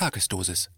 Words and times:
Tagesdosis. 0.00 0.70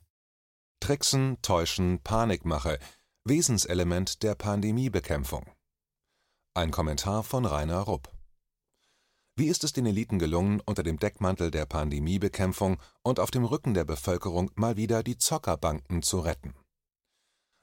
Tricksen, 0.80 1.40
Täuschen, 1.42 2.00
Panikmache, 2.02 2.80
Wesenselement 3.22 4.20
der 4.24 4.34
Pandemiebekämpfung. 4.34 5.46
Ein 6.54 6.72
Kommentar 6.72 7.22
von 7.22 7.44
Rainer 7.44 7.82
Rupp. 7.82 8.10
Wie 9.36 9.46
ist 9.46 9.62
es 9.62 9.72
den 9.72 9.86
Eliten 9.86 10.18
gelungen, 10.18 10.60
unter 10.66 10.82
dem 10.82 10.98
Deckmantel 10.98 11.52
der 11.52 11.66
Pandemiebekämpfung 11.66 12.78
und 13.04 13.20
auf 13.20 13.30
dem 13.30 13.44
Rücken 13.44 13.74
der 13.74 13.84
Bevölkerung 13.84 14.50
mal 14.56 14.76
wieder 14.76 15.04
die 15.04 15.18
Zockerbanken 15.18 16.02
zu 16.02 16.18
retten? 16.18 16.56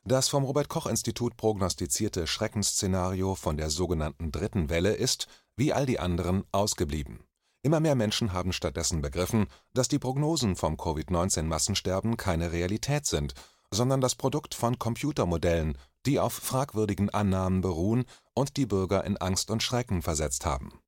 Das 0.06 0.30
vom 0.30 0.46
Robert 0.46 0.70
Koch 0.70 0.86
Institut 0.86 1.36
prognostizierte 1.36 2.26
Schreckensszenario 2.26 3.36
von 3.36 3.58
der 3.58 3.70
sogenannten 3.70 4.32
dritten 4.32 4.70
Welle 4.70 4.94
ist, 4.94 5.28
wie 5.58 5.74
all 5.74 5.86
die 5.86 6.00
anderen, 6.00 6.46
ausgeblieben. 6.54 7.29
Immer 7.62 7.80
mehr 7.80 7.96
Menschen 7.96 8.32
haben 8.32 8.54
stattdessen 8.54 9.02
begriffen, 9.02 9.48
dass 9.74 9.90
die 9.90 10.00
Prognosen 10.00 10.56
vom 10.56 10.78
Covid-19-Massensterben 10.78 12.16
keine 12.16 12.52
Realität 12.52 13.06
sind, 13.06 13.34
sondern 13.72 14.02
das 14.02 14.16
Produkt 14.16 14.56
von 14.56 14.80
Computermodellen, 14.80 15.78
die 16.06 16.20
auf 16.20 16.34
fragwürdigen 16.34 17.10
Annahmen 17.10 17.62
beruhen 17.62 18.06
und 18.34 18.56
die 18.56 18.66
Bürger 18.66 19.04
in 19.04 19.18
Angst 19.18 19.52
und 19.52 19.62
Schrecken 19.62 20.02
versetzt 20.02 20.46
haben. 20.46 20.80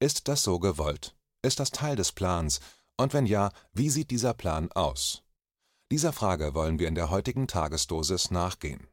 Ist 0.00 0.28
das 0.28 0.42
so 0.42 0.58
gewollt? 0.58 1.14
Ist 1.42 1.60
das 1.60 1.70
Teil 1.70 1.96
des 1.96 2.12
Plans? 2.12 2.60
Und 2.96 3.12
wenn 3.12 3.26
ja, 3.26 3.50
wie 3.72 3.90
sieht 3.90 4.10
dieser 4.10 4.32
Plan 4.32 4.72
aus? 4.72 5.22
Dieser 5.90 6.12
Frage 6.12 6.54
wollen 6.54 6.78
wir 6.78 6.88
in 6.88 6.94
der 6.94 7.10
heutigen 7.10 7.46
Tagesdosis 7.46 8.30
nachgehen. 8.30 8.88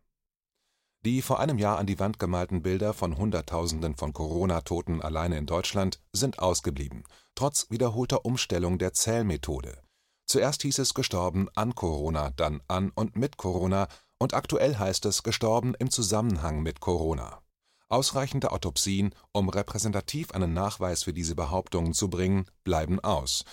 Die 1.05 1.21
vor 1.21 1.39
einem 1.41 1.57
Jahr 1.57 1.79
an 1.79 1.85
die 1.85 1.99
Wand 1.99 2.17
gemalten 2.17 2.61
Bilder 2.61 2.93
von 2.93 3.17
Hunderttausenden 3.17 3.95
von 3.95 4.13
Corona-Toten 4.13 5.01
alleine 5.01 5.37
in 5.37 5.45
Deutschland 5.45 5.99
sind 6.13 6.39
ausgeblieben, 6.39 7.03
trotz 7.35 7.69
wiederholter 7.69 8.23
Umstellung 8.25 8.77
der 8.77 8.93
Zählmethode. 8.93 9.81
Zuerst 10.25 10.61
hieß 10.61 10.79
es 10.79 10.93
gestorben 10.93 11.49
an 11.55 11.75
Corona, 11.75 12.31
dann 12.31 12.61
an 12.69 12.91
und 12.95 13.17
mit 13.17 13.35
Corona 13.35 13.89
und 14.17 14.33
aktuell 14.33 14.77
heißt 14.77 15.05
es 15.05 15.23
gestorben 15.23 15.75
im 15.77 15.91
Zusammenhang 15.91 16.61
mit 16.63 16.79
Corona. 16.79 17.41
Ausreichende 17.89 18.53
Autopsien, 18.53 19.13
um 19.33 19.49
repräsentativ 19.49 20.31
einen 20.31 20.53
Nachweis 20.53 21.03
für 21.03 21.13
diese 21.13 21.35
Behauptungen 21.35 21.93
zu 21.93 22.09
bringen, 22.09 22.45
bleiben 22.63 23.01
aus. 23.01 23.43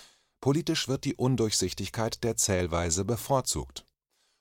Politisch 0.40 0.86
wird 0.86 1.04
die 1.04 1.16
Undurchsichtigkeit 1.16 2.22
der 2.22 2.36
Zählweise 2.36 3.04
bevorzugt. 3.04 3.84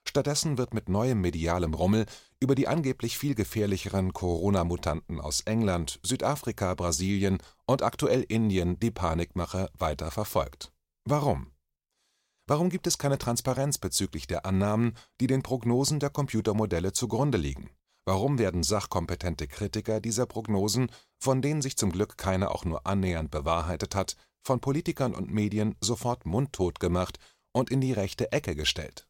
Stattdessen 0.09 0.57
wird 0.57 0.73
mit 0.73 0.89
neuem 0.89 1.21
medialem 1.21 1.75
Rummel 1.75 2.07
über 2.39 2.55
die 2.55 2.67
angeblich 2.67 3.15
viel 3.19 3.35
gefährlicheren 3.35 4.11
Corona-Mutanten 4.11 5.21
aus 5.21 5.41
England, 5.41 5.99
Südafrika, 6.01 6.73
Brasilien 6.73 7.37
und 7.67 7.83
aktuell 7.83 8.23
Indien 8.23 8.79
die 8.79 8.89
Panikmache 8.89 9.69
weiter 9.77 10.09
verfolgt. 10.09 10.71
Warum? 11.05 11.51
Warum 12.47 12.71
gibt 12.71 12.87
es 12.87 12.97
keine 12.97 13.19
Transparenz 13.19 13.77
bezüglich 13.77 14.25
der 14.25 14.47
Annahmen, 14.47 14.95
die 15.21 15.27
den 15.27 15.43
Prognosen 15.43 15.99
der 15.99 16.09
Computermodelle 16.09 16.91
zugrunde 16.91 17.37
liegen? 17.37 17.69
Warum 18.03 18.39
werden 18.39 18.63
sachkompetente 18.63 19.47
Kritiker 19.47 20.01
dieser 20.01 20.25
Prognosen, 20.25 20.91
von 21.19 21.43
denen 21.43 21.61
sich 21.61 21.77
zum 21.77 21.91
Glück 21.91 22.17
keine 22.17 22.49
auch 22.49 22.65
nur 22.65 22.87
annähernd 22.87 23.29
bewahrheitet 23.29 23.93
hat, 23.93 24.15
von 24.41 24.59
Politikern 24.59 25.13
und 25.13 25.31
Medien 25.31 25.75
sofort 25.81 26.25
mundtot 26.25 26.79
gemacht 26.79 27.19
und 27.51 27.69
in 27.69 27.79
die 27.79 27.93
rechte 27.93 28.31
Ecke 28.31 28.55
gestellt? 28.55 29.05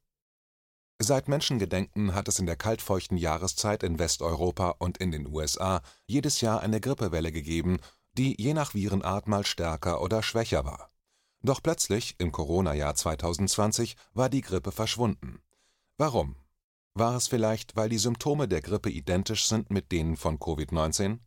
Seit 1.02 1.30
Menschengedenken 1.30 2.14
hat 2.14 2.28
es 2.28 2.40
in 2.40 2.46
der 2.46 2.58
kaltfeuchten 2.58 3.18
Jahreszeit 3.18 3.84
in 3.84 4.00
Westeuropa 4.00 4.76
und 4.80 4.98
in 4.98 5.12
den 5.12 5.28
USA 5.28 5.82
jedes 6.06 6.42
Jahr 6.42 6.60
eine 6.60 6.82
Grippewelle 6.82 7.32
gegeben, 7.32 7.80
die 8.18 8.36
je 8.38 8.54
nach 8.54 8.74
Virenart 8.74 9.26
mal 9.26 9.46
stärker 9.46 10.02
oder 10.02 10.22
schwächer 10.22 10.66
war. 10.66 10.92
Doch 11.42 11.64
plötzlich, 11.64 12.16
im 12.18 12.34
Corona-Jahr 12.34 12.96
2020, 12.96 13.96
war 14.14 14.28
die 14.28 14.42
Grippe 14.42 14.74
verschwunden. 14.74 15.40
Warum? 15.98 16.36
War 16.96 17.16
es 17.16 17.30
vielleicht, 17.30 17.78
weil 17.78 17.88
die 17.88 17.98
Symptome 17.98 18.50
der 18.50 18.62
Grippe 18.62 18.90
identisch 18.90 19.48
sind 19.48 19.72
mit 19.72 19.94
denen 19.94 20.18
von 20.18 20.38
Covid-19? 20.38 21.20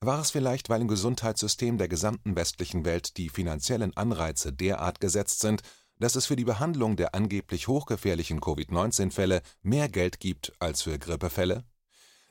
War 0.00 0.20
es 0.20 0.30
vielleicht, 0.30 0.68
weil 0.68 0.80
im 0.80 0.86
Gesundheitssystem 0.86 1.76
der 1.76 1.88
gesamten 1.88 2.36
westlichen 2.36 2.84
Welt 2.84 3.16
die 3.16 3.30
finanziellen 3.30 3.96
Anreize 3.96 4.52
derart 4.52 5.00
gesetzt 5.00 5.40
sind, 5.40 5.62
dass 5.98 6.16
es 6.16 6.26
für 6.26 6.36
die 6.36 6.44
Behandlung 6.44 6.96
der 6.96 7.14
angeblich 7.14 7.68
hochgefährlichen 7.68 8.40
Covid-19-Fälle 8.40 9.42
mehr 9.62 9.88
Geld 9.88 10.20
gibt 10.20 10.52
als 10.58 10.82
für 10.82 10.98
Grippefälle? 10.98 11.64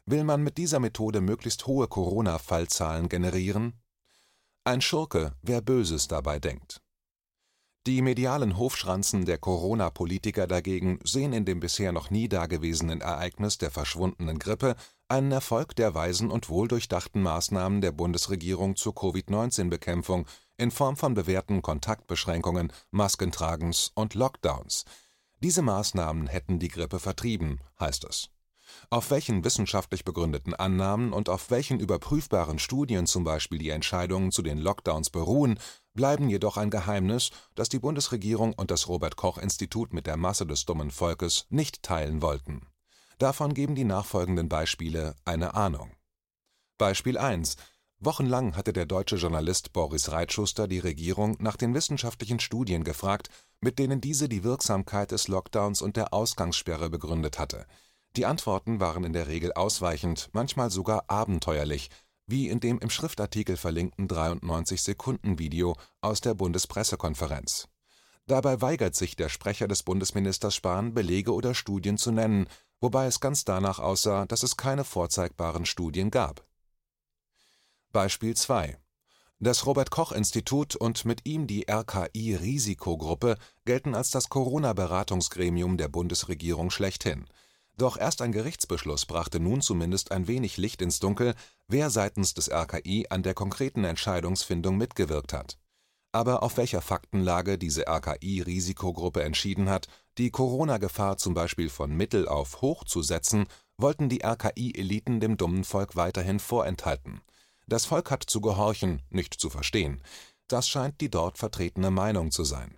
Will 0.06 0.24
man 0.24 0.42
mit 0.44 0.58
dieser 0.58 0.80
Methode 0.80 1.22
möglichst 1.22 1.68
hohe 1.68 1.88
Corona-Fallzahlen 1.88 3.10
generieren? 3.10 3.74
Ein 4.64 4.82
Schurke, 4.82 5.34
wer 5.42 5.62
Böses 5.62 6.08
dabei 6.08 6.40
denkt. 6.40 6.82
Die 7.88 8.02
medialen 8.02 8.58
Hofschranzen 8.58 9.24
der 9.24 9.38
Corona-Politiker 9.38 10.46
dagegen 10.46 11.00
sehen 11.06 11.32
in 11.32 11.46
dem 11.46 11.62
bisher 11.62 11.94
noch 11.94 12.10
nie 12.10 12.28
dagewesenen 12.28 13.00
Ereignis 13.00 13.60
der 13.60 13.72
verschwundenen 13.72 14.40
Grippe 14.40 14.76
einen 15.08 15.32
Erfolg 15.32 15.74
der 15.78 15.96
weisen 15.96 16.30
und 16.30 16.50
wohldurchdachten 16.50 17.22
Maßnahmen 17.22 17.80
der 17.80 17.94
Bundesregierung 17.94 18.76
zur 18.76 18.94
Covid-19-Bekämpfung 18.94 20.26
in 20.58 20.72
Form 20.72 20.98
von 20.98 21.14
bewährten 21.14 21.62
Kontaktbeschränkungen, 21.62 22.74
Maskentragens 22.92 23.92
und 23.94 24.14
Lockdowns. 24.16 24.86
Diese 25.42 25.62
Maßnahmen 25.62 26.28
hätten 26.28 26.60
die 26.60 26.68
Grippe 26.68 27.00
vertrieben, 27.00 27.60
heißt 27.80 28.06
es. 28.06 28.30
Auf 28.90 29.12
welchen 29.12 29.44
wissenschaftlich 29.44 30.04
begründeten 30.04 30.54
Annahmen 30.54 31.14
und 31.14 31.30
auf 31.30 31.52
welchen 31.52 31.80
überprüfbaren 31.80 32.60
Studien 32.60 33.06
zum 33.06 33.24
Beispiel 33.24 33.60
die 33.60 33.70
Entscheidungen 33.70 34.32
zu 34.32 34.42
den 34.42 34.58
Lockdowns 34.58 35.10
beruhen, 35.10 35.60
bleiben 35.94 36.30
jedoch 36.30 36.58
ein 36.58 36.70
Geheimnis, 36.70 37.32
das 37.56 37.70
die 37.70 37.80
Bundesregierung 37.80 38.54
und 38.54 38.72
das 38.72 38.88
Robert 38.88 39.16
Koch 39.16 39.38
Institut 39.38 39.94
mit 39.94 40.08
der 40.08 40.18
Masse 40.18 40.46
des 40.46 40.66
dummen 40.66 40.92
Volkes 40.92 41.46
nicht 41.50 41.84
teilen 41.84 42.22
wollten. 42.22 42.68
Davon 43.20 43.54
geben 43.54 43.76
die 43.76 43.84
nachfolgenden 43.84 44.50
Beispiele 44.50 45.16
eine 45.26 45.54
Ahnung. 45.56 45.92
Beispiel 46.78 47.18
1 47.18 47.58
Wochenlang 48.00 48.56
hatte 48.56 48.74
der 48.74 48.86
deutsche 48.86 49.16
Journalist 49.16 49.74
Boris 49.74 50.12
Reitschuster 50.12 50.68
die 50.68 50.78
Regierung 50.78 51.36
nach 51.40 51.56
den 51.56 51.74
wissenschaftlichen 51.74 52.40
Studien 52.40 52.84
gefragt, 52.84 53.30
mit 53.60 53.80
denen 53.80 54.02
diese 54.02 54.30
die 54.30 54.44
Wirksamkeit 54.44 55.10
des 55.10 55.28
Lockdowns 55.28 55.82
und 55.82 55.98
der 55.98 56.14
Ausgangssperre 56.14 56.92
begründet 56.92 57.40
hatte. 57.40 57.66
Die 58.16 58.28
Antworten 58.28 58.80
waren 58.80 59.04
in 59.04 59.14
der 59.14 59.28
Regel 59.28 59.52
ausweichend, 59.54 60.30
manchmal 60.32 60.70
sogar 60.70 61.06
abenteuerlich, 61.08 61.90
wie 62.28 62.50
in 62.50 62.60
dem 62.60 62.78
im 62.78 62.92
Schriftartikel 62.92 63.58
verlinkten 63.58 64.08
93-Sekunden-Video 64.08 65.76
aus 66.00 66.22
der 66.22 66.36
Bundespressekonferenz. 66.36 67.68
Dabei 68.28 68.62
weigert 68.62 68.94
sich 68.94 69.16
der 69.16 69.30
Sprecher 69.30 69.68
des 69.68 69.82
Bundesministers 69.82 70.54
Spahn, 70.54 70.94
Belege 70.94 71.34
oder 71.34 71.56
Studien 71.56 71.98
zu 71.98 72.12
nennen, 72.12 72.48
wobei 72.80 73.08
es 73.08 73.22
ganz 73.22 73.44
danach 73.44 73.80
aussah, 73.80 74.28
dass 74.28 74.44
es 74.44 74.56
keine 74.56 74.84
vorzeigbaren 74.84 75.66
Studien 75.66 76.12
gab 76.12 76.47
Beispiel 77.98 78.38
2 78.38 78.78
Das 79.40 79.66
Robert-Koch-Institut 79.66 80.76
und 80.76 81.04
mit 81.06 81.26
ihm 81.26 81.48
die 81.48 81.66
RKI-Risikogruppe 81.68 83.38
gelten 83.66 83.96
als 83.96 84.12
das 84.12 84.30
Corona-Beratungsgremium 84.30 85.78
der 85.78 85.88
Bundesregierung 85.88 86.70
schlechthin. 86.70 87.26
Doch 87.76 87.98
erst 87.98 88.22
ein 88.22 88.32
Gerichtsbeschluss 88.32 89.08
brachte 89.08 89.40
nun 89.40 89.62
zumindest 89.62 90.12
ein 90.12 90.28
wenig 90.28 90.58
Licht 90.58 90.84
ins 90.84 91.00
Dunkel, 91.00 91.34
wer 91.68 91.90
seitens 91.90 92.36
des 92.36 92.52
RKI 92.52 93.08
an 93.10 93.24
der 93.24 93.34
konkreten 93.34 93.84
Entscheidungsfindung 93.84 94.78
mitgewirkt 94.78 95.34
hat. 95.34 95.58
Aber 96.12 96.44
auf 96.44 96.58
welcher 96.58 96.82
Faktenlage 96.82 97.58
diese 97.58 97.88
RKI-Risikogruppe 97.88 99.24
entschieden 99.24 99.72
hat, 99.72 99.88
die 100.20 100.30
Corona-Gefahr 100.30 101.18
zum 101.18 101.34
Beispiel 101.34 101.70
von 101.70 101.98
mittel 101.98 102.28
auf 102.28 102.62
hoch 102.62 102.84
zu 102.84 103.02
setzen, 103.02 103.48
wollten 103.76 104.08
die 104.08 104.24
RKI-Eliten 104.24 105.20
dem 105.20 105.36
dummen 105.36 105.64
Volk 105.64 105.96
weiterhin 105.96 106.40
vorenthalten 106.40 107.22
das 107.68 107.86
Volk 107.86 108.12
hat 108.12 108.24
zu 108.24 108.42
gehorchen, 108.42 109.04
nicht 109.10 109.34
zu 109.34 109.50
verstehen. 109.50 110.02
Das 110.48 110.68
scheint 110.68 111.02
die 111.02 111.10
dort 111.10 111.38
vertretene 111.38 111.92
Meinung 111.92 112.32
zu 112.32 112.44
sein. 112.44 112.78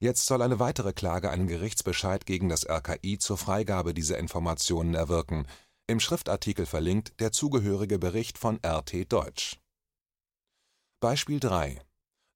Jetzt 0.00 0.26
soll 0.26 0.42
eine 0.42 0.58
weitere 0.58 0.92
Klage 0.92 1.30
einen 1.30 1.46
Gerichtsbescheid 1.46 2.26
gegen 2.26 2.48
das 2.48 2.68
RKI 2.68 3.18
zur 3.18 3.38
Freigabe 3.38 3.94
dieser 3.94 4.18
Informationen 4.18 4.94
erwirken. 4.94 5.46
Im 5.86 6.00
Schriftartikel 6.00 6.66
verlinkt 6.66 7.20
der 7.20 7.30
zugehörige 7.30 7.98
Bericht 7.98 8.38
von 8.38 8.58
RT 8.66 9.12
Deutsch. 9.12 9.60
Beispiel 11.00 11.38
3 11.38 11.80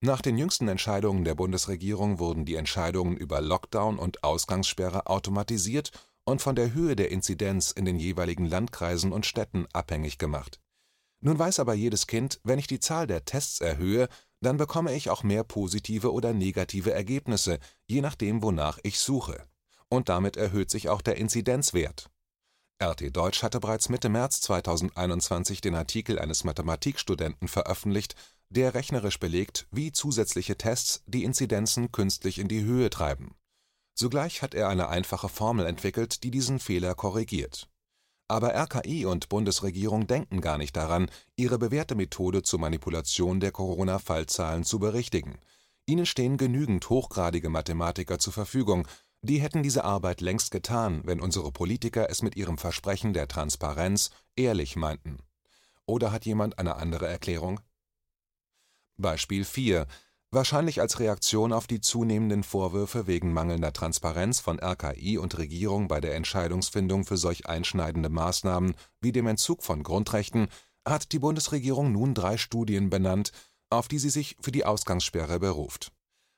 Nach 0.00 0.20
den 0.20 0.37
jüngsten 0.37 0.69
Entscheidungen 0.69 1.25
der 1.25 1.34
Bundesregierung 1.34 2.19
wurden 2.19 2.44
die 2.44 2.56
Entscheidungen 2.56 3.16
über 3.16 3.40
Lockdown 3.40 3.99
und 3.99 4.22
Ausgangssperre 4.22 5.06
automatisiert 5.06 5.90
und 6.25 6.42
von 6.42 6.54
der 6.54 6.75
Höhe 6.75 6.94
der 6.94 7.10
Inzidenz 7.10 7.70
in 7.70 7.84
den 7.84 7.99
jeweiligen 7.99 8.46
Landkreisen 8.46 9.12
und 9.12 9.25
Städten 9.25 9.66
abhängig 9.72 10.19
gemacht. 10.19 10.60
Nun 11.26 11.40
weiß 11.40 11.58
aber 11.58 11.75
jedes 11.75 12.06
Kind, 12.06 12.38
wenn 12.44 12.61
ich 12.61 12.69
die 12.69 12.78
Zahl 12.78 13.08
der 13.08 13.25
Tests 13.25 13.61
erhöhe, 13.61 14.08
dann 14.40 14.58
bekomme 14.58 14.94
ich 14.94 15.11
auch 15.11 15.25
mehr 15.25 15.43
positive 15.43 16.12
oder 16.12 16.32
negative 16.32 16.93
Ergebnisse, 16.93 17.58
je 17.88 18.00
nachdem, 18.00 18.44
wonach 18.44 18.78
ich 18.84 19.00
suche. 19.00 19.44
Und 19.88 20.08
damit 20.08 20.37
erhöht 20.37 20.70
sich 20.70 20.88
auch 20.88 21.02
der 21.02 21.17
Inzidenzwert. 21.17 22.11
RT 22.81 23.17
Deutsch 23.17 23.43
hatte 23.43 23.58
bereits 23.58 23.88
Mitte 23.88 24.08
März 24.08 24.40
2021 24.43 25.61
den 25.61 25.75
Artikel 25.75 26.20
eines 26.20 26.44
Mathematikstudenten 26.44 27.49
veröffentlicht, 27.49 28.14
der 28.49 28.75
rechnerisch 28.75 29.19
belegt, 29.19 29.67
wie 29.73 29.90
zusätzliche 29.90 30.56
Tests 30.56 31.02
die 31.08 31.25
Inzidenzen 31.25 31.90
künstlich 31.90 32.38
in 32.38 32.46
die 32.46 32.62
Höhe 32.62 32.88
treiben. 32.88 33.34
Zugleich 33.96 34.43
hat 34.43 34.55
er 34.55 34.69
eine 34.69 34.90
einfache 34.90 35.28
Formel 35.28 35.67
entwickelt, 35.67 36.23
die 36.23 36.31
diesen 36.31 36.61
Fehler 36.61 36.94
korrigiert. 36.94 37.69
Aber 38.28 38.55
RKI 38.55 39.06
und 39.06 39.28
Bundesregierung 39.28 40.06
denken 40.06 40.40
gar 40.40 40.58
nicht 40.58 40.76
daran, 40.76 41.11
ihre 41.37 41.58
bewährte 41.58 41.94
Methode 41.94 42.43
zur 42.43 42.58
Manipulation 42.58 43.38
der 43.38 43.52
Corona-Fallzahlen 43.52 44.64
zu 44.64 44.78
berichtigen. 44.81 45.38
Ihnen 45.87 46.06
stehen 46.06 46.37
genügend 46.37 46.90
hochgradige 46.90 47.49
Mathematiker 47.49 48.19
zur 48.19 48.32
Verfügung, 48.32 48.88
die 49.23 49.40
hätten 49.40 49.62
diese 49.62 49.84
Arbeit 49.84 50.20
längst 50.20 50.50
getan, 50.50 51.02
wenn 51.05 51.20
unsere 51.20 51.52
Politiker 51.52 52.11
es 52.11 52.23
mit 52.23 52.37
ihrem 52.37 52.58
Versprechen 52.58 53.12
der 53.12 53.28
Transparenz 53.28 54.11
ehrlich 54.34 54.76
meinten. 54.76 55.19
Oder 55.87 56.11
hat 56.11 56.26
jemand 56.26 56.58
eine 56.58 56.76
andere 56.76 57.06
Erklärung? 57.06 57.61
Beispiel 58.96 59.44
4. 59.44 59.87
Wahrscheinlich 60.32 60.81
als 60.81 60.99
Reaktion 60.99 61.52
auf 61.52 61.67
die 61.67 61.81
zunehmenden 61.81 62.43
Vorwürfe 62.43 63.06
wegen 63.06 63.32
mangelnder 63.32 63.73
Transparenz 63.73 64.40
von 64.40 64.58
RKI 64.58 65.19
und 65.19 65.38
Regierung 65.38 65.87
bei 65.87 66.00
der 66.00 66.17
Entscheidungsfindung 66.17 67.05
für 67.05 67.17
solch 67.17 67.46
einschneidende 67.46 68.08
Maßnahmen 68.08 68.75
wie 69.00 69.12
dem 69.12 69.26
Entzug 69.28 69.62
von 69.62 69.82
Grundrechten 69.82 70.49
hat 70.87 71.12
die 71.12 71.19
Bundesregierung 71.19 71.93
nun 71.93 72.14
drei 72.14 72.37
Studien 72.37 72.90
benannt, 72.90 73.32
auf 73.70 73.88
die 73.88 73.99
sie 73.99 74.11
sich 74.11 74.37
für 74.40 74.52
die 74.52 74.64
Ausgangssperre 74.64 75.38
beruft. 75.38 75.93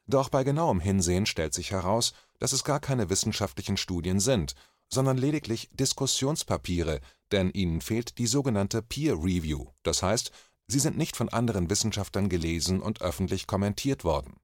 Doch 0.07 0.29
bei 0.31 0.45
genauem 0.45 0.81
Hinsehen 0.81 1.27
stellt 1.27 1.53
sich 1.53 1.71
heraus, 1.71 2.13
dass 2.39 2.53
es 2.53 2.65
gar 2.65 2.81
keine 2.81 3.11
wissenschaftlichen 3.11 3.77
Studien 3.77 4.21
sind, 4.21 4.55
sondern 4.91 5.19
lediglich 5.19 5.69
Diskussionspapiere, 5.73 7.01
denn 7.31 7.51
ihnen 7.51 7.83
fehlt 7.83 8.19
die 8.19 8.27
sogenannte 8.27 8.81
Peer 8.81 9.15
Review, 9.15 9.67
das 9.83 10.03
heißt, 10.03 10.31
sie 10.69 10.79
sind 10.79 10.97
nicht 10.97 11.17
von 11.17 11.29
anderen 11.29 11.71
Wissenschaftlern 11.71 12.29
gelesen 12.29 12.81
und 12.81 13.03
öffentlich 13.03 13.47
kommentiert 13.47 14.05
worden. 14.05 14.37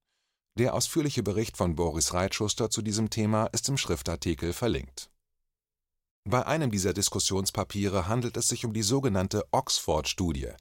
Der 0.58 0.74
ausführliche 0.74 1.22
Bericht 1.22 1.56
von 1.56 1.76
Boris 1.76 2.12
Reitschuster 2.12 2.70
zu 2.70 2.82
diesem 2.82 3.10
Thema 3.10 3.46
ist 3.46 3.68
im 3.68 3.76
Schriftartikel 3.76 4.52
verlinkt. 4.52 5.10
Bei 6.24 6.46
einem 6.46 6.70
dieser 6.70 6.92
Diskussionspapiere 6.92 8.08
handelt 8.08 8.36
es 8.36 8.48
sich 8.48 8.64
um 8.64 8.72
die 8.72 8.82
sogenannte 8.82 9.44
Oxford-Studie, 9.52 10.52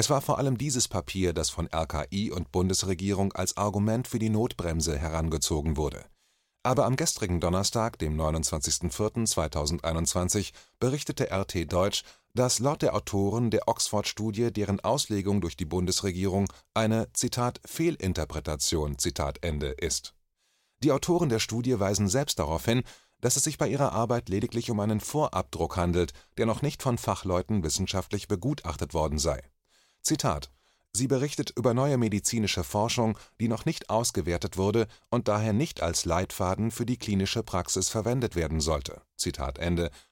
es 0.00 0.08
war 0.08 0.22
vor 0.22 0.38
allem 0.38 0.56
dieses 0.56 0.88
Papier, 0.88 1.34
das 1.34 1.50
von 1.50 1.68
RKI 1.70 2.30
und 2.30 2.50
Bundesregierung 2.52 3.34
als 3.34 3.58
Argument 3.58 4.08
für 4.08 4.18
die 4.18 4.30
Notbremse 4.30 4.96
herangezogen 4.96 5.76
wurde. 5.76 6.06
Aber 6.62 6.86
am 6.86 6.96
gestrigen 6.96 7.38
Donnerstag, 7.38 7.98
dem 7.98 8.18
29.04.2021, 8.18 10.52
berichtete 10.78 11.30
RT 11.30 11.70
Deutsch, 11.70 12.04
dass 12.34 12.58
laut 12.58 12.82
der 12.82 12.94
Autoren 12.94 13.50
der 13.50 13.68
Oxford-Studie 13.68 14.52
deren 14.52 14.80
Auslegung 14.80 15.40
durch 15.40 15.56
die 15.56 15.64
Bundesregierung 15.64 16.50
eine 16.74 17.08
Fehlinterpretation 17.64 18.96
ist. 19.80 20.14
Die 20.82 20.92
Autoren 20.92 21.28
der 21.28 21.40
Studie 21.40 21.78
weisen 21.78 22.08
selbst 22.08 22.38
darauf 22.38 22.64
hin, 22.64 22.82
dass 23.20 23.36
es 23.36 23.44
sich 23.44 23.58
bei 23.58 23.68
ihrer 23.68 23.92
Arbeit 23.92 24.28
lediglich 24.28 24.70
um 24.70 24.80
einen 24.80 25.00
Vorabdruck 25.00 25.76
handelt, 25.76 26.12
der 26.38 26.46
noch 26.46 26.62
nicht 26.62 26.82
von 26.82 26.96
Fachleuten 26.96 27.62
wissenschaftlich 27.62 28.28
begutachtet 28.28 28.94
worden 28.94 29.18
sei 29.18 29.42
Sie 30.92 31.06
berichtet 31.06 31.50
über 31.50 31.72
neue 31.72 31.98
medizinische 31.98 32.64
Forschung, 32.64 33.16
die 33.38 33.46
noch 33.46 33.64
nicht 33.64 33.90
ausgewertet 33.90 34.56
wurde 34.56 34.88
und 35.08 35.28
daher 35.28 35.52
nicht 35.52 35.82
als 35.82 36.04
Leitfaden 36.04 36.72
für 36.72 36.84
die 36.84 36.96
klinische 36.96 37.44
Praxis 37.44 37.88
verwendet 37.88 38.34
werden 38.34 38.60
sollte. 38.60 39.02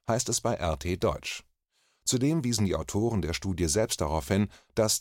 Heißt 0.08 0.28
es 0.28 0.40
bei 0.40 0.54
RT 0.54 1.02
Deutsch. 1.02 1.47
Zudem 2.08 2.42
wiesen 2.42 2.64
die 2.64 2.74
Autoren 2.74 3.20
der 3.20 3.34
Studie 3.34 3.68
selbst 3.68 4.00
darauf 4.00 4.28
hin, 4.28 4.48
dass 4.74 5.00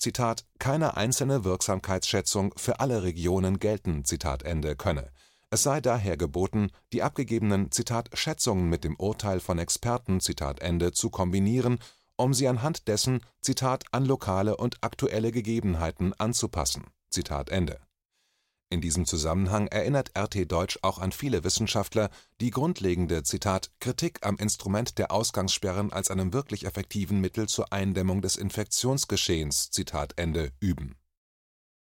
keine 0.59 0.97
einzelne 0.97 1.45
Wirksamkeitsschätzung 1.45 2.53
für 2.57 2.81
alle 2.81 3.03
Regionen 3.03 3.59
gelten 3.59 4.03
könne. 4.75 5.09
Es 5.49 5.63
sei 5.63 5.79
daher 5.79 6.17
geboten, 6.17 6.69
die 6.91 7.03
abgegebenen 7.03 7.71
Schätzungen 8.13 8.67
mit 8.67 8.83
dem 8.83 8.97
Urteil 8.97 9.39
von 9.39 9.57
Experten 9.57 10.19
zu 10.91 11.09
kombinieren 11.09 11.79
um 12.17 12.33
sie 12.33 12.47
anhand 12.47 12.87
dessen 12.87 13.21
„Zitat 13.41 13.85
an 13.91 14.03
lokale 14.03 14.57
und 14.57 14.77
aktuelle 14.81 15.31
Gegebenheiten 15.31 16.13
anzupassen. 16.13 16.87
“In 18.69 18.81
diesem 18.81 19.05
Zusammenhang 19.05 19.67
erinnert 19.67 20.11
RT 20.17 20.51
Deutsch 20.51 20.77
auch 20.81 20.99
an 20.99 21.13
viele 21.13 21.45
Wissenschaftler, 21.45 22.09
die 22.41 22.51
grundlegende 22.51 23.23
Kritik 23.79 24.25
am 24.25 24.35
Instrument 24.35 24.97
der 24.97 25.11
Ausgangssperren 25.11 25.93
als 25.93 26.11
einem 26.11 26.33
wirklich 26.33 26.65
effektiven 26.65 27.21
Mittel 27.21 27.47
zur 27.47 27.71
Eindämmung 27.71 28.21
des 28.21 28.35
Infektionsgeschehens 28.35 29.71
üben. 30.59 30.97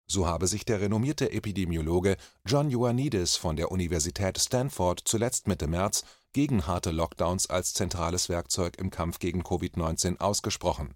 So 0.10 0.26
habe 0.26 0.48
sich 0.48 0.64
der 0.64 0.80
renommierte 0.80 1.32
Epidemiologe 1.32 2.16
John 2.46 2.70
Ioannidis 2.70 3.36
von 3.36 3.58
der 3.58 3.72
Universität 3.72 4.40
Stanford 4.40 5.02
zuletzt 5.04 5.48
Mitte 5.48 5.68
März 5.68 6.06
gegen 6.32 6.66
harte 6.66 6.92
Lockdowns 6.92 7.48
als 7.48 7.74
zentrales 7.74 8.30
Werkzeug 8.30 8.78
im 8.78 8.90
Kampf 8.90 9.20
gegen 9.20 9.42
Covid-19 9.42 10.20
ausgesprochen. 10.20 10.96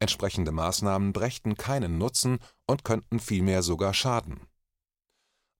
Entsprechende 0.00 0.50
Maßnahmen 0.50 1.12
brächten 1.12 1.56
keinen 1.56 1.98
Nutzen 1.98 2.38
und 2.66 2.82
könnten 2.82 3.20
vielmehr 3.20 3.62
sogar 3.62 3.94
schaden. 3.94 4.47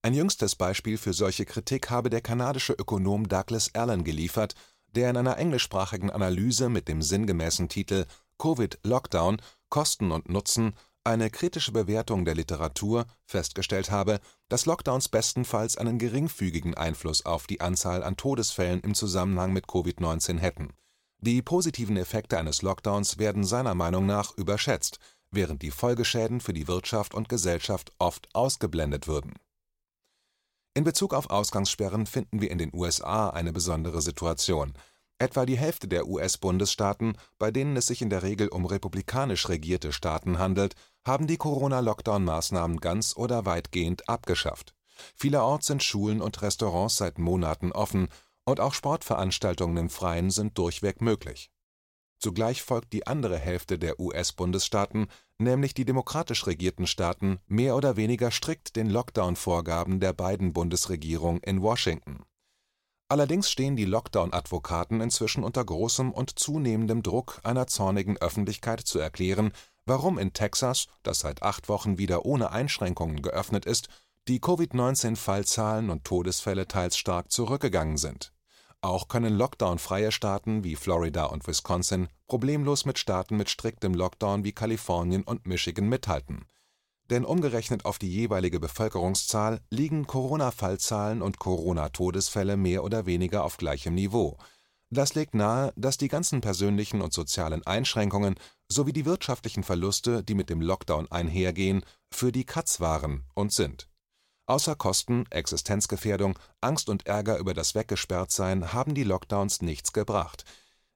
Ein 0.01 0.13
jüngstes 0.13 0.55
Beispiel 0.55 0.97
für 0.97 1.11
solche 1.11 1.43
Kritik 1.43 1.89
habe 1.89 2.09
der 2.09 2.21
kanadische 2.21 2.71
Ökonom 2.71 3.27
Douglas 3.27 3.75
Allen 3.75 4.05
geliefert, 4.05 4.55
der 4.95 5.09
in 5.09 5.17
einer 5.17 5.37
englischsprachigen 5.37 6.09
Analyse 6.09 6.69
mit 6.69 6.87
dem 6.87 7.01
sinngemäßen 7.01 7.67
Titel 7.67 8.05
Covid 8.37 8.79
Lockdown 8.83 9.41
Kosten 9.67 10.11
und 10.11 10.29
Nutzen 10.29 10.73
eine 11.03 11.29
kritische 11.29 11.73
Bewertung 11.73 12.23
der 12.23 12.35
Literatur 12.35 13.07
festgestellt 13.25 13.91
habe, 13.91 14.21
dass 14.47 14.65
Lockdowns 14.65 15.09
bestenfalls 15.09 15.77
einen 15.77 15.99
geringfügigen 15.99 16.75
Einfluss 16.75 17.25
auf 17.25 17.45
die 17.45 17.59
Anzahl 17.59 18.01
an 18.01 18.15
Todesfällen 18.15 18.79
im 18.79 18.95
Zusammenhang 18.95 19.51
mit 19.51 19.65
Covid-19 19.65 20.39
hätten. 20.39 20.69
Die 21.19 21.41
positiven 21.41 21.97
Effekte 21.97 22.37
eines 22.37 22.61
Lockdowns 22.61 23.17
werden 23.17 23.43
seiner 23.43 23.75
Meinung 23.75 24.05
nach 24.05 24.37
überschätzt, 24.37 24.99
während 25.29 25.61
die 25.61 25.71
Folgeschäden 25.71 26.39
für 26.39 26.53
die 26.53 26.69
Wirtschaft 26.69 27.13
und 27.13 27.27
Gesellschaft 27.27 27.91
oft 27.99 28.29
ausgeblendet 28.33 29.07
würden. 29.07 29.33
In 30.79 30.85
Bezug 30.85 31.13
auf 31.13 31.29
Ausgangssperren 31.29 32.05
finden 32.05 32.39
wir 32.39 32.49
in 32.49 32.57
den 32.57 32.73
USA 32.73 33.31
eine 33.31 33.51
besondere 33.51 34.01
Situation 34.01 34.71
Etwa 35.17 35.45
die 35.45 35.57
Hälfte 35.57 35.89
der 35.89 36.07
US-Bundesstaaten, 36.07 37.17
bei 37.37 37.51
denen 37.51 37.75
es 37.75 37.87
sich 37.87 38.01
in 38.01 38.09
der 38.09 38.23
Regel 38.23 38.47
um 38.47 38.65
republikanisch 38.65 39.49
regierte 39.49 39.91
Staaten 39.91 40.39
handelt, 40.39 40.75
haben 41.05 41.27
die 41.27 41.35
Corona-Lockdown-Maßnahmen 41.35 42.79
ganz 42.79 43.13
oder 43.17 43.45
weitgehend 43.45 44.07
abgeschafft. 44.07 44.73
Vielerorts 45.15 45.67
sind 45.67 45.83
Schulen 45.83 46.21
und 46.21 46.41
Restaurants 46.41 46.95
seit 46.95 47.19
Monaten 47.19 47.73
offen 47.73 48.07
und 48.45 48.61
auch 48.61 48.73
Sportveranstaltungen 48.73 49.75
im 49.75 49.89
Freien 49.89 50.31
sind 50.31 50.57
durchweg 50.57 51.01
möglich. 51.01 51.51
Zugleich 52.19 52.61
folgt 52.61 52.93
die 52.93 53.05
andere 53.05 53.37
Hälfte 53.37 53.79
der 53.79 53.99
US-Bundesstaaten, 53.99 55.07
nämlich 55.39 55.73
die 55.73 55.85
demokratisch 55.85 56.45
regierten 56.45 56.85
Staaten, 56.85 57.39
mehr 57.47 57.75
oder 57.75 57.97
weniger 57.97 58.31
strikt 58.31 58.75
den 58.75 58.89
Lockdown-Vorgaben 58.89 59.99
der 59.99 60.13
beiden 60.13 60.53
Bundesregierungen 60.53 61.41
in 61.41 61.61
Washington 61.61 62.23
Allerdings 63.11 63.49
stehen 63.49 63.75
die 63.75 63.85
Lockdown-Advokaten 63.85 65.01
inzwischen 65.01 65.43
unter 65.43 65.65
großem 65.65 66.11
und 66.11 66.37
zunehmendem 66.37 67.01
Druck 67.01 67.39
einer 67.43 67.65
zornigen 67.65 68.17
Öffentlichkeit 68.17 68.81
zu 68.81 68.99
erklären, 68.99 69.51
warum 69.85 70.19
in 70.19 70.31
Texas, 70.31 70.85
das 71.01 71.19
seit 71.19 71.41
acht 71.41 71.69
Wochen 71.69 71.97
wieder 71.97 72.23
ohne 72.25 72.51
Einschränkungen 72.51 73.23
geöffnet 73.23 73.65
ist, 73.65 73.87
die 74.27 74.39
Covid-19-Fallzahlen 74.39 75.89
und 75.89 76.03
Todesfälle 76.03 76.67
teils 76.67 76.99
stark 76.99 77.31
zurückgegangen 77.31 77.97
sind. 77.97 78.31
Auch 78.81 79.07
können 79.07 79.37
Lockdown-freie 79.37 80.11
Staaten 80.11 80.63
wie 80.63 80.75
Florida 80.75 81.25
und 81.25 81.47
Wisconsin 81.47 82.07
problemlos 82.27 82.85
mit 82.85 82.97
Staaten 82.97 83.35
mit 83.37 83.49
striktem 83.49 83.93
Lockdown 83.93 84.43
wie 84.43 84.53
Kalifornien 84.53 85.23
und 85.23 85.47
Michigan 85.47 85.89
mithalten 85.89 86.45
denn 87.09 87.25
umgerechnet 87.25 87.85
auf 87.85 87.97
die 87.97 88.09
jeweilige 88.09 88.59
Bevölkerungszahl 88.59 89.61
liegen 89.69 90.05
Corona-Fallzahlen 90.05 91.21
und 91.21 91.39
Corona-Todesfälle 91.39 92.57
mehr 92.57 92.83
oder 92.83 93.05
weniger 93.05 93.43
auf 93.43 93.57
gleichem 93.57 93.95
Niveau. 93.95 94.37
Das 94.91 95.13
legt 95.13 95.35
nahe, 95.35 95.73
dass 95.75 95.97
die 95.97 96.07
ganzen 96.07 96.41
persönlichen 96.41 97.01
und 97.01 97.13
sozialen 97.13 97.65
Einschränkungen 97.65 98.35
sowie 98.71 98.93
die 98.93 99.05
wirtschaftlichen 99.05 99.63
Verluste, 99.63 100.23
die 100.23 100.35
mit 100.35 100.49
dem 100.49 100.61
Lockdown 100.61 101.11
einhergehen, 101.11 101.83
für 102.11 102.31
die 102.31 102.45
Katz 102.45 102.79
waren 102.79 103.25
und 103.35 103.51
sind. 103.53 103.88
Außer 104.49 104.75
Kosten, 104.75 105.25
Existenzgefährdung, 105.29 106.37
Angst 106.59 106.89
und 106.89 107.05
Ärger 107.07 107.37
über 107.37 107.53
das 107.53 107.75
Weggesperrtsein 107.75 108.73
haben 108.73 108.95
die 108.95 109.03
Lockdowns 109.03 109.61
nichts 109.61 109.93
gebracht. 109.93 110.43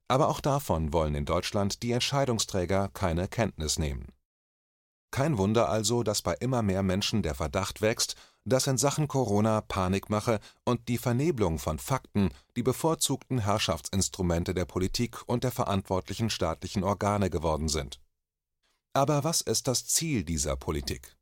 Aber 0.07 0.27
auch 0.27 0.41
davon 0.41 0.91
wollen 0.91 1.15
in 1.15 1.25
Deutschland 1.25 1.83
die 1.83 1.91
Entscheidungsträger 1.91 2.89
keine 2.93 3.27
Kenntnis 3.27 3.79
nehmen 3.79 4.07
kein 5.13 5.37
Wunder 5.37 5.69
also, 5.69 6.01
dass 6.01 6.23
bei 6.23 6.33
immer 6.33 6.63
mehr 6.63 6.81
Menschen 6.81 7.21
der 7.21 7.35
Verdacht 7.35 7.83
wächst, 7.83 8.15
dass 8.45 8.65
in 8.65 8.79
Sachen 8.79 9.07
Corona 9.07 9.61
Panikmache 9.61 10.39
und 10.65 10.87
die 10.89 10.97
Vernebelung 10.97 11.59
von 11.59 11.77
Fakten 11.77 12.29
die 12.55 12.63
bevorzugten 12.63 13.37
Herrschaftsinstrumente 13.37 14.55
der 14.55 14.65
Politik 14.65 15.21
und 15.27 15.43
der 15.43 15.51
verantwortlichen 15.51 16.31
staatlichen 16.31 16.83
Organe 16.83 17.29
geworden 17.29 17.69
sind. 17.69 18.01
Aber 18.93 19.23
was 19.23 19.41
ist 19.41 19.67
das 19.67 19.85
Ziel 19.85 20.23
dieser 20.23 20.55
Politik? 20.57 21.15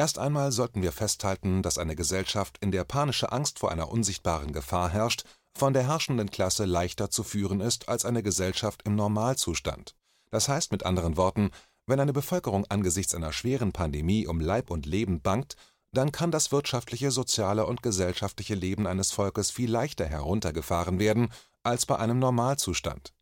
Erst 0.00 0.18
einmal 0.18 0.50
sollten 0.50 0.80
wir 0.80 0.92
festhalten, 0.92 1.60
dass 1.60 1.76
eine 1.76 1.94
Gesellschaft, 1.94 2.56
in 2.62 2.70
der 2.70 2.84
panische 2.84 3.32
Angst 3.32 3.58
vor 3.58 3.70
einer 3.70 3.90
unsichtbaren 3.90 4.54
Gefahr 4.54 4.88
herrscht, 4.88 5.24
von 5.54 5.74
der 5.74 5.86
herrschenden 5.86 6.30
Klasse 6.30 6.64
leichter 6.64 7.10
zu 7.10 7.22
führen 7.22 7.60
ist 7.60 7.90
als 7.90 8.06
eine 8.06 8.22
Gesellschaft 8.22 8.80
im 8.86 8.94
Normalzustand. 8.94 9.94
Das 10.30 10.48
heißt 10.48 10.72
mit 10.72 10.86
anderen 10.86 11.18
Worten, 11.18 11.50
wenn 11.86 12.00
eine 12.00 12.14
Bevölkerung 12.14 12.64
angesichts 12.70 13.14
einer 13.14 13.34
schweren 13.34 13.72
Pandemie 13.72 14.26
um 14.26 14.40
Leib 14.40 14.70
und 14.70 14.86
Leben 14.86 15.20
bangt, 15.20 15.56
dann 15.92 16.12
kann 16.12 16.30
das 16.30 16.50
wirtschaftliche, 16.50 17.10
soziale 17.10 17.66
und 17.66 17.82
gesellschaftliche 17.82 18.54
Leben 18.54 18.86
eines 18.86 19.12
Volkes 19.12 19.50
viel 19.50 19.70
leichter 19.70 20.06
heruntergefahren 20.06 20.98
werden 20.98 21.30
als 21.62 21.84
bei 21.84 21.98
einem 21.98 22.18
Normalzustand. 22.18 23.12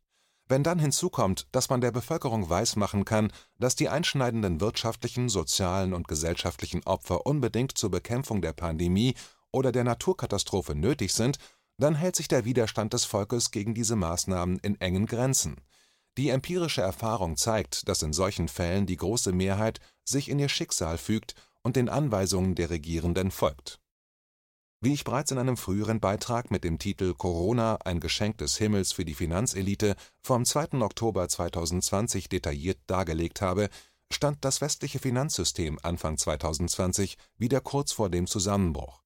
Wenn 0.51 0.63
dann 0.63 0.79
hinzukommt, 0.79 1.45
dass 1.51 1.69
man 1.69 1.79
der 1.79 1.91
Bevölkerung 1.91 2.49
weismachen 2.49 3.05
kann, 3.05 3.31
dass 3.59 3.75
die 3.75 3.87
einschneidenden 3.87 4.59
wirtschaftlichen, 4.59 5.29
sozialen 5.29 5.93
und 5.93 6.07
gesellschaftlichen 6.07 6.83
Opfer 6.85 7.27
unbedingt 7.27 7.77
zur 7.77 7.91
Bekämpfung 7.91 8.41
der 8.41 8.53
Pandemie 8.53 9.13
oder 9.51 9.71
der 9.71 9.83
Naturkatastrophe 9.83 10.73
nötig 10.73 11.13
sind, 11.13 11.37
dann 11.77 11.93
hält 11.93 12.15
sich 12.15 12.27
der 12.27 12.45
Widerstand 12.45 12.93
des 12.93 13.05
Volkes 13.05 13.51
gegen 13.51 13.75
diese 13.75 13.95
Maßnahmen 13.95 14.57
in 14.59 14.81
engen 14.81 15.05
Grenzen. 15.05 15.61
Die 16.17 16.29
empirische 16.29 16.81
Erfahrung 16.81 17.37
zeigt, 17.37 17.87
dass 17.87 18.01
in 18.01 18.11
solchen 18.11 18.47
Fällen 18.47 18.87
die 18.87 18.97
große 18.97 19.31
Mehrheit 19.31 19.79
sich 20.03 20.29
in 20.29 20.39
ihr 20.39 20.49
Schicksal 20.49 20.97
fügt 20.97 21.35
und 21.61 21.75
den 21.75 21.89
Anweisungen 21.89 22.55
der 22.55 22.71
Regierenden 22.71 23.29
folgt 23.29 23.78
wie 24.81 24.93
ich 24.93 25.03
bereits 25.03 25.31
in 25.31 25.37
einem 25.37 25.57
früheren 25.57 25.99
Beitrag 25.99 26.51
mit 26.51 26.63
dem 26.63 26.79
Titel 26.79 27.13
Corona– 27.13 27.75
ein 27.83 27.99
Geschenk 27.99 28.37
des 28.37 28.57
Himmels 28.57 28.93
für 28.93 29.03
die 29.03 29.13
Finanzelite 29.13 29.95
vom 30.21 30.45
2. 30.45 30.81
Oktober 30.81 31.27
2020 31.27 32.29
detailliert 32.29 32.79
dargelegt 32.87 33.41
habe, 33.41 33.69
stand 34.11 34.45
das 34.45 34.61
westliche 34.61 34.99
Finanzsystem 34.99 35.79
Anfang 35.83 36.17
2020 36.17 37.17
wieder 37.37 37.59
kurz 37.59 37.91
vor 37.91 38.09
dem 38.09 38.25
Zusammenbruch. 38.25 39.01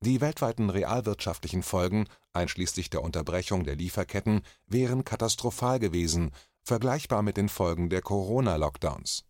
Die 0.00 0.20
weltweiten 0.20 0.70
realwirtschaftlichen 0.70 1.64
Folgen, 1.64 2.06
einschließlich 2.32 2.90
der 2.90 3.02
Unterbrechung 3.02 3.64
der 3.64 3.74
Lieferketten, 3.74 4.42
wären 4.66 5.04
katastrophal 5.04 5.80
gewesen, 5.80 6.30
vergleichbar 6.62 7.22
mit 7.22 7.36
den 7.36 7.48
Folgen 7.48 7.90
der 7.90 8.02
Corona-Lockdowns. 8.02 9.24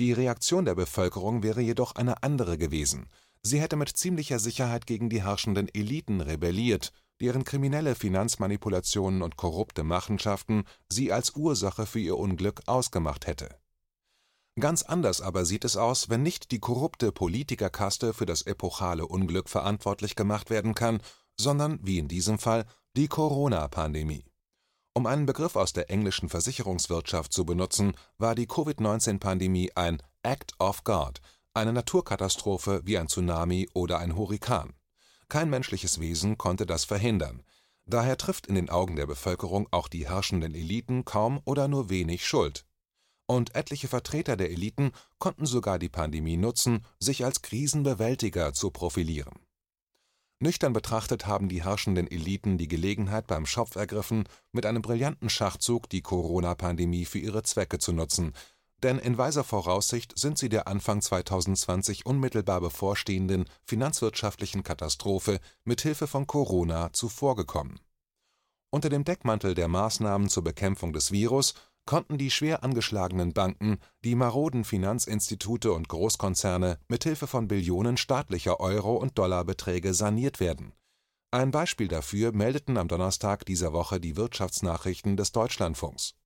Die 0.00 0.12
Reaktion 0.12 0.64
der 0.64 0.74
Bevölkerung 0.74 1.42
wäre 1.44 1.60
jedoch 1.60 1.94
eine 1.94 2.22
andere 2.22 2.58
gewesen 2.58 3.08
Sie 3.42 3.60
hätte 3.60 3.76
mit 3.76 3.96
ziemlicher 3.96 4.38
Sicherheit 4.38 4.86
gegen 4.86 5.08
die 5.10 5.22
herrschenden 5.22 5.68
Eliten 5.72 6.20
rebelliert, 6.20 6.92
deren 7.20 7.44
kriminelle 7.44 7.94
Finanzmanipulationen 7.94 9.22
und 9.22 9.36
korrupte 9.36 9.82
Machenschaften 9.82 10.64
sie 10.88 11.12
als 11.12 11.34
Ursache 11.34 11.86
für 11.86 12.00
ihr 12.00 12.16
Unglück 12.16 12.62
ausgemacht 12.66 13.26
hätte. 13.26 13.58
Ganz 14.60 14.82
anders 14.82 15.20
aber 15.20 15.44
sieht 15.44 15.64
es 15.64 15.76
aus, 15.76 16.08
wenn 16.08 16.22
nicht 16.22 16.50
die 16.50 16.58
korrupte 16.58 17.12
Politikerkaste 17.12 18.12
für 18.12 18.26
das 18.26 18.42
epochale 18.42 19.06
Unglück 19.06 19.48
verantwortlich 19.48 20.16
gemacht 20.16 20.50
werden 20.50 20.74
kann, 20.74 21.00
sondern, 21.38 21.78
wie 21.82 21.98
in 21.98 22.08
diesem 22.08 22.38
Fall, 22.38 22.66
die 22.96 23.06
Corona-Pandemie. 23.06 24.24
Um 24.94 25.06
einen 25.06 25.26
Begriff 25.26 25.54
aus 25.54 25.72
der 25.72 25.90
englischen 25.90 26.28
Versicherungswirtschaft 26.28 27.32
zu 27.32 27.44
benutzen, 27.44 27.94
war 28.16 28.34
die 28.34 28.48
Covid-19-Pandemie 28.48 29.70
ein 29.76 30.02
Act 30.24 30.54
of 30.58 30.82
God, 30.82 31.20
eine 31.54 31.72
Naturkatastrophe 31.72 32.82
wie 32.84 32.98
ein 32.98 33.08
Tsunami 33.08 33.68
oder 33.74 33.98
ein 33.98 34.16
Hurrikan. 34.16 34.74
Kein 35.28 35.50
menschliches 35.50 36.00
Wesen 36.00 36.38
konnte 36.38 36.66
das 36.66 36.84
verhindern. 36.84 37.42
Daher 37.84 38.16
trifft 38.16 38.46
in 38.46 38.54
den 38.54 38.70
Augen 38.70 38.96
der 38.96 39.06
Bevölkerung 39.06 39.66
auch 39.70 39.88
die 39.88 40.08
herrschenden 40.08 40.54
Eliten 40.54 41.04
kaum 41.04 41.40
oder 41.44 41.68
nur 41.68 41.90
wenig 41.90 42.26
Schuld. 42.26 42.66
Und 43.26 43.54
etliche 43.54 43.88
Vertreter 43.88 44.36
der 44.36 44.50
Eliten 44.50 44.92
konnten 45.18 45.46
sogar 45.46 45.78
die 45.78 45.90
Pandemie 45.90 46.36
nutzen, 46.36 46.84
sich 46.98 47.24
als 47.24 47.42
Krisenbewältiger 47.42 48.54
zu 48.54 48.70
profilieren. 48.70 49.40
Nüchtern 50.40 50.72
betrachtet 50.72 51.26
haben 51.26 51.48
die 51.48 51.64
herrschenden 51.64 52.08
Eliten 52.08 52.58
die 52.58 52.68
Gelegenheit 52.68 53.26
beim 53.26 53.44
Schopf 53.44 53.74
ergriffen, 53.74 54.24
mit 54.52 54.66
einem 54.66 54.82
brillanten 54.82 55.28
Schachzug 55.28 55.90
die 55.90 56.00
Corona-Pandemie 56.00 57.06
für 57.06 57.18
ihre 57.18 57.42
Zwecke 57.42 57.78
zu 57.78 57.92
nutzen, 57.92 58.32
denn 58.82 58.98
in 58.98 59.18
weiser 59.18 59.44
Voraussicht 59.44 60.18
sind 60.18 60.38
sie 60.38 60.48
der 60.48 60.68
Anfang 60.68 61.02
2020 61.02 62.06
unmittelbar 62.06 62.60
bevorstehenden 62.60 63.44
finanzwirtschaftlichen 63.64 64.62
Katastrophe 64.62 65.40
mit 65.64 65.80
Hilfe 65.80 66.06
von 66.06 66.26
Corona 66.26 66.92
zuvorgekommen. 66.92 67.80
Unter 68.70 68.88
dem 68.88 69.04
Deckmantel 69.04 69.54
der 69.54 69.68
Maßnahmen 69.68 70.28
zur 70.28 70.44
Bekämpfung 70.44 70.92
des 70.92 71.10
Virus 71.10 71.54
konnten 71.86 72.18
die 72.18 72.30
schwer 72.30 72.62
angeschlagenen 72.62 73.32
Banken, 73.32 73.78
die 74.04 74.14
maroden 74.14 74.64
Finanzinstitute 74.64 75.72
und 75.72 75.88
Großkonzerne 75.88 76.78
mit 76.86 77.04
Hilfe 77.04 77.26
von 77.26 77.48
Billionen 77.48 77.96
staatlicher 77.96 78.60
Euro 78.60 78.96
und 78.96 79.18
Dollarbeträge 79.18 79.94
saniert 79.94 80.38
werden. 80.38 80.74
Ein 81.30 81.50
Beispiel 81.50 81.88
dafür 81.88 82.32
meldeten 82.32 82.76
am 82.76 82.88
Donnerstag 82.88 83.46
dieser 83.46 83.72
Woche 83.72 84.00
die 84.00 84.16
Wirtschaftsnachrichten 84.16 85.16
des 85.16 85.32
Deutschlandfunks 85.32 86.17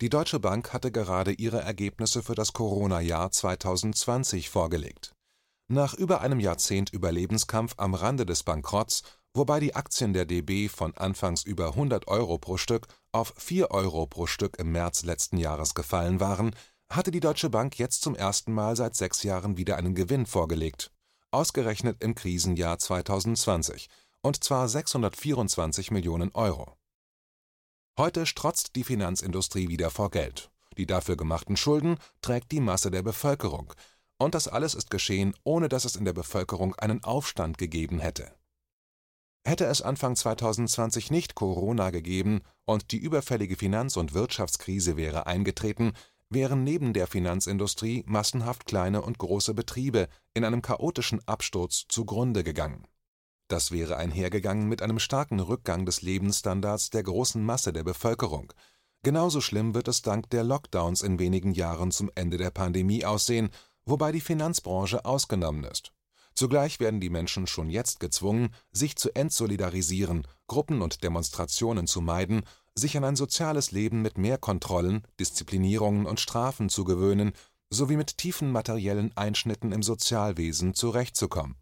die 0.00 0.08
Deutsche 0.08 0.40
Bank 0.40 0.72
hatte 0.72 0.90
gerade 0.90 1.32
ihre 1.32 1.60
Ergebnisse 1.60 2.22
für 2.22 2.34
das 2.34 2.52
Corona-Jahr 2.52 3.30
2020 3.30 4.50
vorgelegt. 4.50 5.14
Nach 5.68 5.94
über 5.94 6.20
einem 6.20 6.40
Jahrzehnt 6.40 6.90
Überlebenskampf 6.92 7.74
am 7.76 7.94
Rande 7.94 8.26
des 8.26 8.42
Bankrotts, 8.42 9.02
wobei 9.34 9.60
die 9.60 9.76
Aktien 9.76 10.12
der 10.12 10.24
DB 10.24 10.68
von 10.68 10.96
anfangs 10.96 11.44
über 11.44 11.68
100 11.68 12.08
Euro 12.08 12.38
pro 12.38 12.56
Stück 12.56 12.88
auf 13.12 13.34
4 13.36 13.70
Euro 13.70 14.06
pro 14.06 14.26
Stück 14.26 14.58
im 14.58 14.72
März 14.72 15.04
letzten 15.04 15.38
Jahres 15.38 15.74
gefallen 15.74 16.18
waren, 16.18 16.56
hatte 16.90 17.12
die 17.12 17.20
Deutsche 17.20 17.48
Bank 17.48 17.78
jetzt 17.78 18.02
zum 18.02 18.16
ersten 18.16 18.52
Mal 18.52 18.74
seit 18.74 18.96
sechs 18.96 19.22
Jahren 19.22 19.56
wieder 19.56 19.76
einen 19.76 19.94
Gewinn 19.94 20.26
vorgelegt, 20.26 20.90
ausgerechnet 21.30 22.02
im 22.02 22.16
Krisenjahr 22.16 22.78
2020, 22.78 23.88
und 24.22 24.42
zwar 24.42 24.68
624 24.68 25.92
Millionen 25.92 26.32
Euro 26.34 26.74
Heute 27.96 28.26
strotzt 28.26 28.74
die 28.74 28.82
Finanzindustrie 28.82 29.68
wieder 29.68 29.88
vor 29.88 30.10
Geld. 30.10 30.50
Die 30.76 30.84
dafür 30.84 31.16
gemachten 31.16 31.56
Schulden 31.56 31.98
trägt 32.22 32.50
die 32.50 32.58
Masse 32.58 32.90
der 32.90 33.04
Bevölkerung. 33.04 33.72
Und 34.18 34.34
das 34.34 34.48
alles 34.48 34.74
ist 34.74 34.90
geschehen, 34.90 35.32
ohne 35.44 35.68
dass 35.68 35.84
es 35.84 35.94
in 35.94 36.04
der 36.04 36.12
Bevölkerung 36.12 36.74
einen 36.74 37.04
Aufstand 37.04 37.56
gegeben 37.56 38.00
hätte. 38.00 38.34
Hätte 39.46 39.66
es 39.66 39.80
Anfang 39.80 40.16
2020 40.16 41.12
nicht 41.12 41.36
Corona 41.36 41.90
gegeben 41.90 42.40
und 42.64 42.90
die 42.90 42.98
überfällige 42.98 43.54
Finanz- 43.54 43.96
und 43.96 44.12
Wirtschaftskrise 44.12 44.96
wäre 44.96 45.28
eingetreten, 45.28 45.92
wären 46.30 46.64
neben 46.64 46.94
der 46.94 47.06
Finanzindustrie 47.06 48.02
massenhaft 48.06 48.66
kleine 48.66 49.02
und 49.02 49.18
große 49.18 49.54
Betriebe 49.54 50.08
in 50.32 50.44
einem 50.44 50.62
chaotischen 50.62 51.20
Absturz 51.28 51.84
zugrunde 51.88 52.42
gegangen 52.42 52.88
das 53.48 53.70
wäre 53.70 53.96
einhergegangen 53.96 54.68
mit 54.68 54.80
einem 54.80 54.98
starken 54.98 55.38
Rückgang 55.38 55.84
des 55.84 56.02
Lebensstandards 56.02 56.90
der 56.90 57.02
großen 57.02 57.44
Masse 57.44 57.72
der 57.72 57.84
Bevölkerung. 57.84 58.52
Genauso 59.02 59.42
schlimm 59.42 59.74
wird 59.74 59.86
es 59.88 60.00
dank 60.00 60.30
der 60.30 60.44
Lockdowns 60.44 61.02
in 61.02 61.18
wenigen 61.18 61.52
Jahren 61.52 61.90
zum 61.90 62.10
Ende 62.14 62.38
der 62.38 62.50
Pandemie 62.50 63.04
aussehen, 63.04 63.50
wobei 63.84 64.12
die 64.12 64.22
Finanzbranche 64.22 65.04
ausgenommen 65.04 65.64
ist. 65.64 65.92
Zugleich 66.34 66.80
werden 66.80 67.00
die 67.00 67.10
Menschen 67.10 67.46
schon 67.46 67.68
jetzt 67.68 68.00
gezwungen, 68.00 68.48
sich 68.72 68.96
zu 68.96 69.14
entsolidarisieren, 69.14 70.26
Gruppen 70.46 70.80
und 70.80 71.04
Demonstrationen 71.04 71.86
zu 71.86 72.00
meiden, 72.00 72.44
sich 72.74 72.96
an 72.96 73.04
ein 73.04 73.14
soziales 73.14 73.72
Leben 73.72 74.00
mit 74.00 74.16
mehr 74.16 74.38
Kontrollen, 74.38 75.02
Disziplinierungen 75.20 76.06
und 76.06 76.18
Strafen 76.18 76.70
zu 76.70 76.84
gewöhnen, 76.84 77.32
sowie 77.68 77.96
mit 77.96 78.16
tiefen 78.16 78.50
materiellen 78.50 79.14
Einschnitten 79.16 79.70
im 79.70 79.82
Sozialwesen 79.82 80.74
zurechtzukommen 80.74 81.56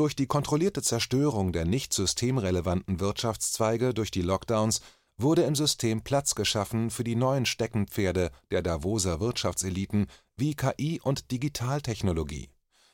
durch 0.00 0.16
die 0.16 0.26
kontrollierte 0.26 0.80
Zerstörung 0.80 1.52
der 1.52 1.66
nicht 1.66 1.92
systemrelevanten 1.92 3.00
Wirtschaftszweige 3.00 3.92
durch 3.92 4.10
die 4.10 4.22
Lockdowns 4.22 4.80
wurde 5.18 5.42
im 5.42 5.54
System 5.54 6.00
Platz 6.00 6.34
geschaffen 6.34 6.88
für 6.88 7.04
die 7.04 7.16
neuen 7.16 7.44
Steckenpferde 7.44 8.30
der 8.50 8.62
Davoser 8.62 9.20
Wirtschaftseliten 9.20 10.06
wie 10.38 10.54
KI 10.54 11.02
und 11.02 11.30
Digitaltechnologie. 11.30 12.48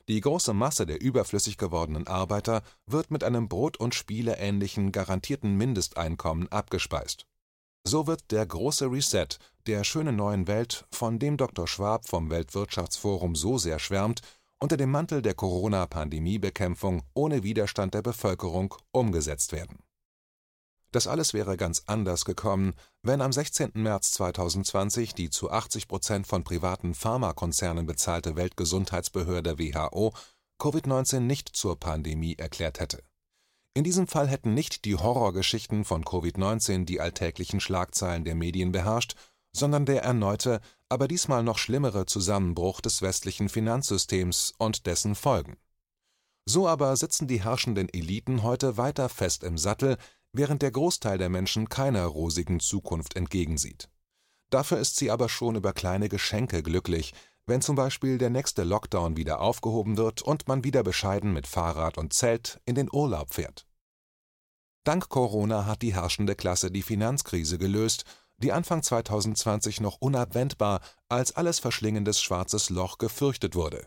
Die 0.09 0.21
große 0.21 0.53
Masse 0.53 0.85
der 0.85 1.01
überflüssig 1.01 1.59
gewordenen 1.59 2.09
Arbeiter 2.09 2.63
wird 2.87 3.13
mit 3.13 3.23
einem 3.23 3.49
Brot 3.49 3.77
und 3.77 3.95
Spiele 3.95 4.39
ähnlichen 4.39 4.91
garantierten 4.91 5.55
Mindesteinkommen 5.57 6.51
abgespeist. 6.51 7.29
So 7.85 8.09
wird 8.09 8.33
der 8.33 8.45
große 8.45 8.91
Reset 8.91 9.29
der 9.69 9.85
schönen 9.85 10.17
neuen 10.17 10.49
Welt, 10.49 10.87
von 10.91 11.21
dem 11.21 11.37
Dr. 11.37 11.69
Schwab 11.69 12.09
vom 12.09 12.31
Weltwirtschaftsforum 12.31 13.37
so 13.37 13.59
sehr 13.59 13.79
schwärmt, 13.79 14.23
unter 14.59 14.77
dem 14.77 14.91
Mantel 14.91 15.23
der 15.23 15.35
Corona-Pandemiebekämpfung 15.35 17.03
ohne 17.15 17.43
Widerstand 17.43 17.95
der 17.95 18.03
Bevölkerung 18.03 18.75
umgesetzt 18.93 19.53
werden. 19.53 19.79
Das 20.93 21.07
alles 21.07 21.35
wäre 21.35 21.57
ganz 21.57 21.83
anders 21.87 22.25
gekommen, 22.25 22.75
wenn 23.03 23.21
am 23.21 23.33
16. 23.33 23.73
März 23.75 24.13
2020 24.13 25.15
die 25.15 25.31
zu 25.31 25.51
80 25.51 25.89
Prozent 25.89 26.27
von 26.27 26.43
privaten 26.43 26.95
Pharmakonzernen 26.95 27.87
bezahlte 27.87 28.37
Weltgesundheitsbehörde 28.37 29.59
WHO 29.59 30.15
Covid-19 30.59 31.21
nicht 31.21 31.51
zur 31.55 31.79
Pandemie 31.79 32.37
erklärt 32.37 32.81
hätte. 32.81 33.03
In 33.75 33.85
diesem 33.85 34.07
Fall 34.07 34.27
hätten 34.27 34.55
nicht 34.55 34.87
die 34.87 34.95
Horrorgeschichten 34.95 35.85
von 35.85 36.03
Covid-19 36.03 36.87
die 36.87 36.99
alltäglichen 36.99 37.61
Schlagzeilen 37.61 38.25
der 38.25 38.35
Medien 38.35 38.73
beherrscht, 38.73 39.17
sondern 39.53 39.85
der 39.85 40.03
erneute, 40.03 40.63
aber 40.89 41.09
diesmal 41.09 41.43
noch 41.43 41.59
schlimmere 41.59 42.07
Zusammenbruch 42.07 42.81
des 42.81 43.03
westlichen 43.03 43.49
Finanzsystems 43.49 44.55
und 44.59 44.87
dessen 44.87 45.15
Folgen. 45.15 45.57
So 46.49 46.69
aber 46.69 46.97
sitzen 46.97 47.27
die 47.27 47.43
herrschenden 47.43 47.89
Eliten 47.89 48.43
heute 48.43 48.77
weiter 48.77 49.09
fest 49.09 49.43
im 49.43 49.59
Sattel, 49.59 49.97
während 50.33 50.63
der 50.63 50.71
Großteil 50.71 51.19
der 51.19 51.29
Menschen 51.29 51.69
keiner 51.69 52.05
rosigen 52.05 52.61
Zukunft 52.61 53.17
entgegensieht. 53.17 53.89
Dafür 54.51 54.79
ist 54.79 54.97
sie 54.97 55.11
aber 55.11 55.29
schon 55.29 55.57
über 55.57 55.73
kleine 55.73 56.09
Geschenke 56.09 56.63
glücklich, 56.63 57.15
wenn 57.47 57.63
zum 57.63 57.75
Beispiel 57.75 58.19
der 58.19 58.31
nächste 58.31 58.65
Lockdown 58.65 59.17
wieder 59.17 59.41
aufgehoben 59.41 59.97
wird 59.97 60.23
und 60.23 60.47
man 60.47 60.63
wieder 60.65 60.83
bescheiden 60.83 61.33
mit 61.33 61.47
Fahrrad 61.47 61.99
und 61.99 62.13
Zelt 62.13 62.61
in 62.65 62.75
den 62.75 62.89
Urlaub 62.93 63.35
fährt. 63.35 63.67
Dank 64.85 65.09
Corona 65.09 65.65
hat 65.67 65.83
die 65.83 65.95
herrschende 65.95 66.37
Klasse 66.37 66.71
die 66.71 66.83
Finanzkrise 66.83 67.59
gelöst, 67.59 68.05
die 68.39 68.53
Anfang 68.53 68.83
2020 68.83 69.81
noch 69.81 69.97
unabwendbar 70.01 70.81
als 71.09 71.35
alles 71.37 71.59
verschlingendes 71.59 72.21
schwarzes 72.21 72.71
Loch 72.71 72.99
gefürchtet 72.99 73.55
wurde. 73.55 73.87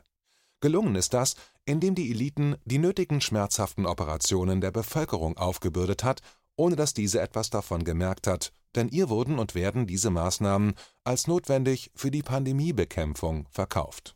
Gelungen 0.61 0.95
ist 0.95 1.13
das, 1.13 1.35
indem 1.65 1.95
die 1.95 2.11
Eliten 2.11 2.57
die 2.65 2.79
nötigen 2.79 3.21
schmerzhaften 3.21 3.85
Operationen 3.85 4.59
der 4.59 4.71
Bevölkerung 4.71 5.37
aufgebürdet 5.37 6.03
hat, 6.03 6.21
ohne 6.55 6.75
dass 6.75 6.93
diese 6.93 7.21
etwas 7.21 7.49
davon 7.49 7.83
gemerkt 7.83 8.27
hat, 8.27 8.51
denn 8.75 8.89
ihr 8.89 9.09
wurden 9.09 9.39
und 9.39 9.55
werden 9.55 9.87
diese 9.87 10.09
Maßnahmen 10.09 10.73
als 11.03 11.27
notwendig 11.27 11.91
für 11.95 12.11
die 12.11 12.23
Pandemiebekämpfung 12.23 13.47
verkauft. 13.49 14.15